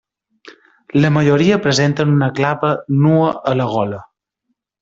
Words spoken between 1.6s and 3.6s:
presenten una clapa nua a